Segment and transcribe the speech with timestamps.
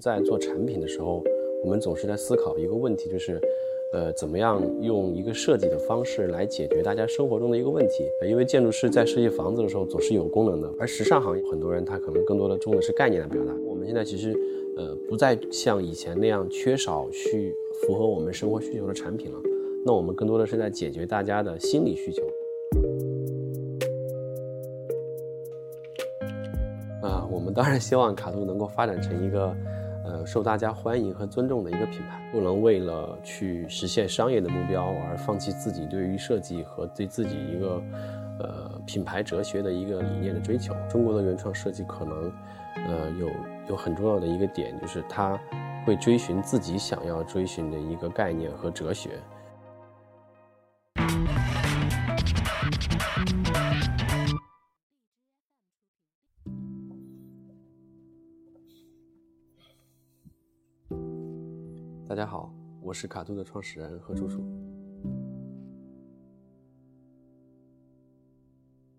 [0.00, 1.22] 在做产品的时候，
[1.62, 3.38] 我们总是在思考一个问题，就是，
[3.92, 8.04] 呃，怎么样用一个设计的方式来解决大家生活中的一个问题？
[8.26, 13.54] 因为建筑师在设计房子的时候总是有功能的，而时尚行业很多人他可能更多的重的是概念的表达。
[13.66, 14.34] 我们现在其实，
[14.76, 19.38] 呃，不再像以前那样缺少去符合我们生活需求的产品了，
[19.84, 22.22] 那我们更多的是在解决大家的心理需求。
[27.02, 29.56] 啊我们当然希望卡兔能够发展成一个，
[30.10, 37.80] 呃，受大家欢迎和尊重的一个品牌，不能为了去实现商业的目标而放弃自己对于设计和对自己一个，
[38.40, 40.74] 呃，品牌哲学的一个理念的追求。
[40.88, 42.32] 中国的原创设计可能，
[42.88, 43.30] 呃，有
[43.68, 45.38] 有很重要的一个点，就是它
[45.86, 49.10] 会追寻自己想要追寻的一个概念和哲学。
[62.10, 64.42] 大家好，我是卡兔的创始人何楚楚。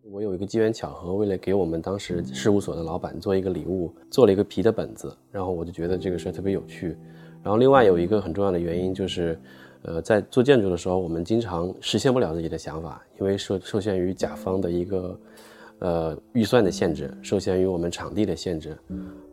[0.04, 5.14] 我有一个机缘巧合，为了给我们当时事务所的老板做一个礼物，做了一个皮的本子。
[5.30, 6.96] 然后我就觉得这个事儿特别有趣。
[7.44, 9.38] 然后另外有一个很重要的原因就是，
[9.82, 15.20] 呃，在做建筑的时候，我们经常实现不了自己的想法，因为受受限于甲方的一个
[15.80, 18.78] 呃预算的限制，受限于我们场地的限制，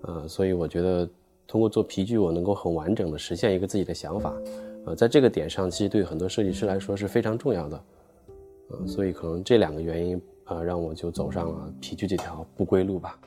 [0.00, 1.08] 呃，所以我觉得。
[1.48, 4.34] 通过做皮具，我能够很完整的实现一个自己的想法，
[4.84, 7.84] 呃，在这个点上，其实对很多设计师来说是非常重要的，
[8.68, 13.18] 呃，所以可能这两个原因，呃，让我就走上了皮具这条不归路吧。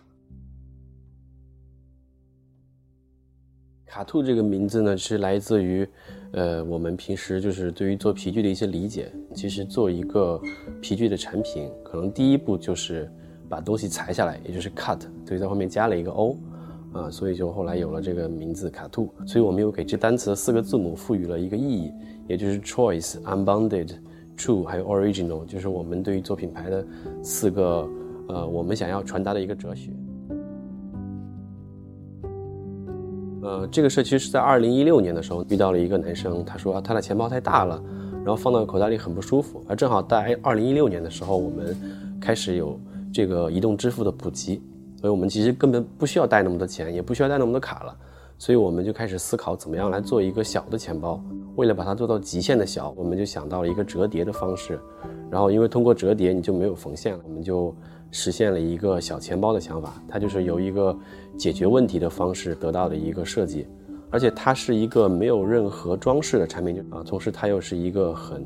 [3.88, 5.86] 卡兔这个名字呢，是来自于，
[6.34, 9.12] 呃，我们平时就是对于做皮具的一些理解。
[9.34, 10.40] 其实做一个
[10.80, 13.12] 皮具的产品，可能第一步就是
[13.50, 16.38] 把东西裁下来，也就是 cut，所以在后面加了一个 o。
[16.94, 21.92] 啊，所以就后来有了这个名字卡兔，所以我们又给这单词的四个字母赋予了一个意义，
[22.28, 23.92] 也就是 choice、unbounded、
[24.38, 26.86] true 还有 original，就是我们对于做品牌的
[27.24, 27.90] 四个
[28.28, 29.90] 呃我们想要传达的一个哲学。
[33.42, 37.82] 呃，这个事其实是在二零一六年的时候遇到了一个男生，他说他的钱包太大了，
[38.18, 41.76] 然后放到口袋里很不舒服，而正好在二零一六年的时候，我们
[42.20, 42.80] 开始有
[43.12, 44.62] 这个移动支付的普及。
[45.02, 47.98] 所以我们其实根本不需要带那么多钱，也不需要带那么多卡了，
[48.38, 51.20] 所以我们就开始思考怎么样来做一个小的钱包。
[51.56, 54.80] 为了把它做到极限的小，我们就想到了一个折叠的方式。
[55.32, 57.76] 然后因为通过折叠你就没有缝线了，我们就
[58.12, 59.94] 实现了一个小钱包的想法。
[60.08, 60.96] 它就是由一个
[61.36, 63.66] 解决问题的方式得到的一个设计，
[64.12, 68.46] 而且它是一个没有任何装饰的产品啊，同时它又是一个很。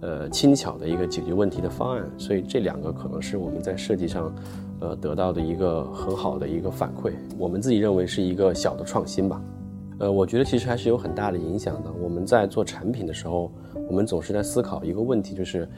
[0.00, 4.32] 呃，轻巧的一个解决问题的方案，所以这两个可能是我们在设计上，
[4.80, 7.12] 呃，得到的一个很好的一个反馈。
[7.36, 9.42] 我们自己认为是一个小的创新吧。
[9.98, 11.92] 呃，我觉得其实还是有很大的影响的。
[12.00, 13.50] 我们在做产品的时候，
[13.88, 15.68] 我们总是在思考一个问题，就是，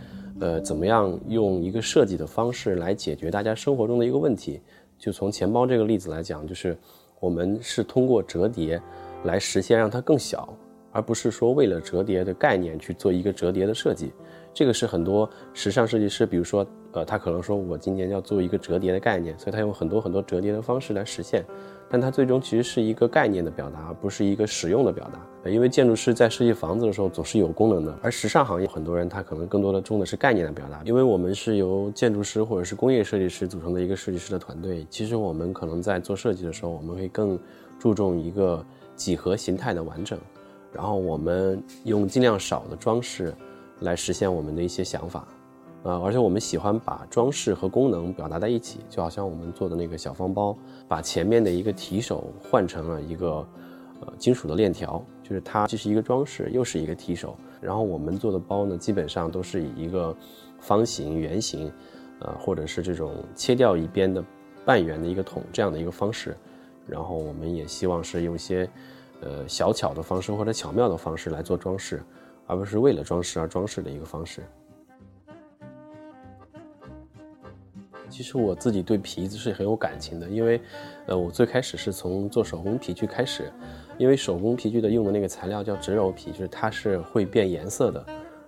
[0.40, 4.60] 呃，怎么样用一个设计的方式来解决大家生活中的一个问题。
[4.98, 6.76] 就从钱包这个例子来讲，就是
[7.20, 8.78] 我们是通过折叠
[9.24, 10.54] 来实现让它更小。
[10.92, 14.12] 而不是说为了折叠的概念去做一个折叠的设计，
[14.52, 21.44] 这个是很多时尚设计师，比如说，呃，他可能说我今年要做一个折叠的概念，所以他用很多很多折叠的方式来实现，
[21.88, 25.24] 但他最终其实是一个概念的表达，而不是一个使用的表达。
[25.48, 30.82] 因为建筑师在设计房子的时候总是有功能的，而时尚行业很多人他可能更多的重的是概念的表达。
[30.84, 37.38] 因为我们是由建筑师或者是工业设计师组成的一个设计师的团队，其实我们可能在做设计的时候，我们会更
[37.78, 38.62] 注重一个
[38.96, 40.18] 几何形态的完整。
[40.72, 43.34] 然后我们用尽量少的装饰，
[43.80, 45.26] 来实现我们的一些想法，
[45.82, 53.46] 呃，而且我们喜欢把装饰和功能表达在一起，就好像我们做的那个小方包，把前面的一个提手换成了一个，
[54.00, 57.36] 呃，金属的链条，就是它既是一个装饰，又是一个提手。
[57.60, 60.14] 然后我们做的包呢，基本上都是以一个
[60.60, 61.72] 方形、圆形，
[62.20, 64.24] 呃，或者是这种切掉一边的
[64.64, 66.36] 半圆的一个桶这样的一个方式。
[66.86, 68.70] 然后我们也希望是用一些。
[69.22, 72.02] 呃，小巧的方式或者巧妙的方式来做装饰，
[72.46, 74.42] 而不是为了装饰而装饰的一个方式。
[78.08, 80.60] 其实我自己对皮子是很有感情的，因为，
[81.06, 83.52] 呃，我最开始是从做手工皮具开始，
[83.98, 88.04] 因为手工皮具的用的那个材料叫植鞣皮，就是它是会变颜色的，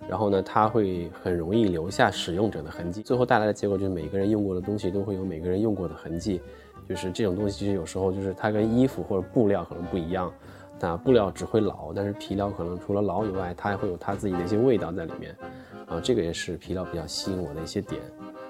[0.07, 6.41] 然后呢，它会很容易留下使用者的痕迹，最后带来的结果就是每个人用过的东西都会有每个人用过的痕迹，
[6.87, 10.31] 就是这种东西其实有时候就是它跟衣服或者布料可能不一样。
[10.79, 15.35] 那布料只会老，但是皮料可能除了老以外，它还会有它自己的一些味道在里面，
[15.87, 18.01] 啊，这个也是皮料比较吸引我的一些点。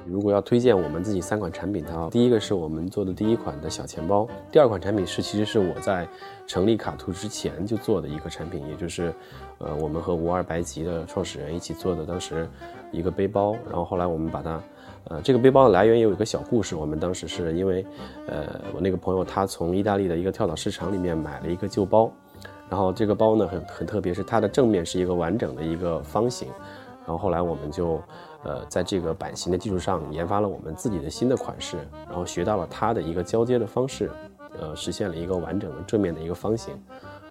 [0.06, 6.08] 如果要推荐我们自己三款产品的话，第一个是我们做的第一款的小钱包，第二款产品是其实是我在
[6.46, 9.14] 成立卡图之前就做的一个产品，也就是，
[9.60, 12.48] 呃，我们和无二白吉的创始人一起做的当时
[12.92, 14.62] 一个背包，然后后来我们把它，
[15.06, 17.86] 呃，这个背包的来源也有一个小故事，我们当时是因为，
[18.28, 22.12] 呃，我那个朋友他从意大利的一个跳蚤市场里面买了一个旧包，
[22.70, 26.50] 然后这个包呢很很特别，是它的正面是一个完整的一个方形。
[27.06, 28.02] 然后后来我们就，
[28.44, 34.12] 呃，在这个版型的基础上研发了我们自己的新的款式，然后学到了它的一个交接的方式，
[34.60, 36.74] 呃，实现了一个完整的正面的一个方形。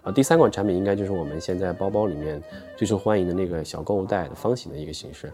[0.01, 2.41] 啊，第三款产品应该就是我们现在包包里面
[2.75, 5.31] 最受欢迎的那个小购物袋的方形的一个形式。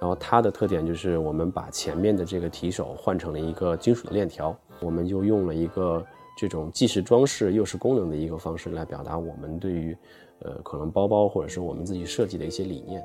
[0.00, 6.04] 然后它的特点就是我们把前面的这个提手换成了一个金属的链条，我们就用了一个
[6.36, 9.96] 这种既是装饰又是功能的一个方式来表达我们对于，
[10.38, 13.04] 呃，可能包包或者是我们自己设计的一些理念。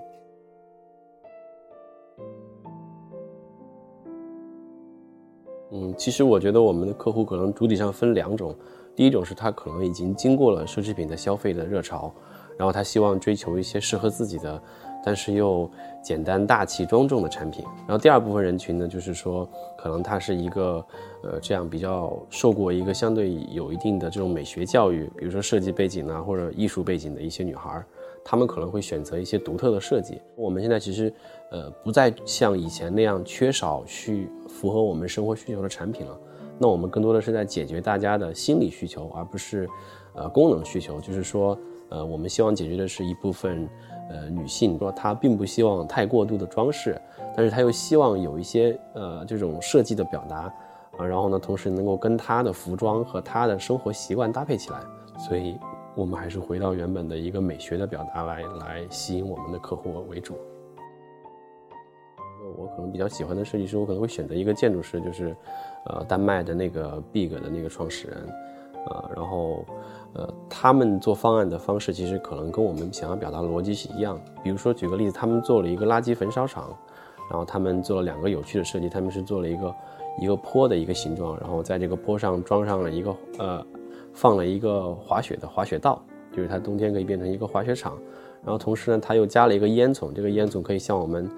[5.75, 8.55] 嗯，其实我觉得我们的客户可能主体上分两种，
[8.95, 12.13] 第一种是他可能已经经过了奢侈品的消费的热潮，
[12.57, 14.61] 然后他希望追求一些适合自己的，
[15.03, 15.67] 但是又
[16.03, 17.65] 简单大气庄重的产品。
[17.87, 20.85] 然后第二部分人群呢，就是说可能他是一个
[21.23, 27.83] 呃这样比较受过一个相对有一定的这种美学教育，比如说设计背景啊或者艺术背景的一些女孩。
[28.23, 30.21] 他们可能会选择一些独特的设计。
[30.35, 31.13] 我们现在其实，
[31.51, 36.17] 呃，不再像以前那样缺少去符合我们生活需求的产品了。
[36.59, 39.67] 那我们更多的是在解决大家的心理需求，而不是，
[40.13, 41.01] 呃，功能需求。
[41.01, 41.57] 就是说，
[41.89, 43.67] 呃，我们希望解决的是一部分，
[44.09, 46.99] 呃，女性说她并不希望太过度的装饰，
[47.35, 50.53] 但是她又希望有一些，呃，这种设计的表达，
[50.97, 54.79] 啊，然后呢，同时能够跟她的服装和她的生活习惯搭配起来。
[55.19, 55.57] 所以。
[55.95, 60.35] 我们还是回到原本的一个美学的表达来来吸引我们的客户为主。
[62.57, 65.35] 我可能比较喜欢的设计师，我可能会选择一个建筑师，就是，
[65.85, 68.17] 呃，丹麦的那个 Big 的那个创始人，
[68.85, 69.65] 呃，然后，
[70.13, 74.19] 呃，他们做方案的方式其实可能跟我们想要表达的逻辑是一样。
[74.43, 76.77] 比如说，举个例子，他们做了一个垃圾焚烧厂，
[77.29, 79.75] 然后他们做了两个有趣的设计，他们是做了一个
[80.19, 83.65] 一个坡的一个形状，然后在这个坡上装上了一个呃。
[84.13, 86.01] 放了一个滑雪的滑雪道，
[86.31, 87.97] 就是它冬天可以变成一个滑雪场。
[88.43, 91.29] 然后同时呢，它又加了一个烟囱，这个烟囱可以像我们，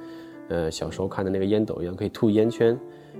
[0.49, 2.77] 呃，小时候看的那个烟斗一样，可以吐烟圈。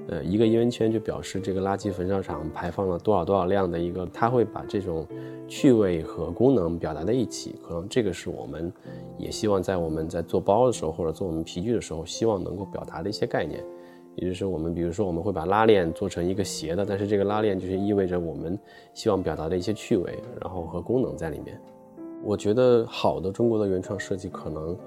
[0.07, 4.07] 呃，一个烟圈就表示这个垃圾焚烧厂排放了多少多少量的一个。
[4.13, 5.07] 它会把这种
[5.47, 7.55] 趣味和功能表达在一起。
[7.63, 8.71] 可能这个是我们
[9.17, 13.63] 也希望在我们在做包的时候，或者做我们皮具的时候，希望能够表达的一些概念。
[14.15, 18.57] 也就是我们，比如说，我们会把拉链做成一个斜的，但是这个拉链就是意味着我们
[18.93, 21.59] 希望表达的一些趣味，然后和功能在里面。
[22.23, 24.77] 我觉得好的中国的原创设计可能，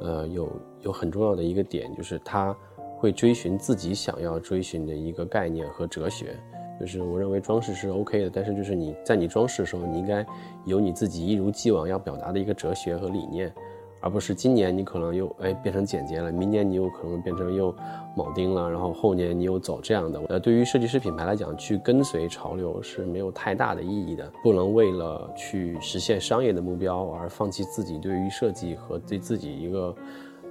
[0.00, 0.48] 呃，有
[0.82, 2.56] 有很重要的一个点，就是它
[2.96, 6.36] 会追寻自己想要追寻的一个概念和哲学。
[6.78, 10.24] 就是我认为装饰是 OK 的，但是就是你在你装饰的时候，你应该
[10.64, 13.52] 有你自己一如既往要表达的一个哲学和理念。
[14.00, 17.74] 而不是今年你可能又哎变成简洁了，明年你有可能变成又
[18.14, 20.20] 铆钉了，然后后年你又走这样的。
[20.28, 24.30] 呃，对于设计师品牌来讲，去跟随潮流是没有太大的意义的。
[24.44, 29.94] 不能为了去实现商业的目标而放弃自己对于设计和对自己一个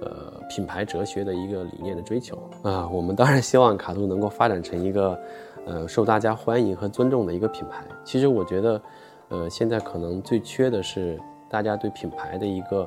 [0.00, 2.86] 呃品牌哲学的一个理念的追求啊。
[2.88, 5.18] 我们当然希望卡度能够发展成一个
[5.64, 7.84] 呃受大家欢迎和尊重的一个品牌。
[8.04, 8.82] 其实我觉得，
[9.28, 11.18] 呃，现在可能最缺的是
[11.48, 12.86] 大家对品牌的一个。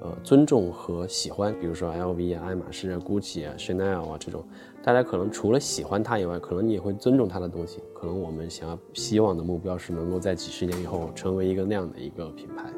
[0.00, 4.42] 呃，尊重和喜欢，比如说 LV 啊、爱马仕啊、GUCCI 啊、Chanel 啊这种，
[4.82, 7.82] 大家可能除了喜欢它以外，可能你也会尊重它的东西。
[7.92, 12.72] 可能我们想要希望的目标是能够在几十年以后成为一个那样的一个品牌。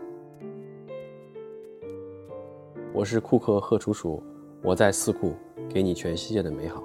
[2.92, 4.20] 我是库克贺楚楚，
[4.60, 5.32] 我在四库，
[5.68, 6.82] 给你全世界的美好。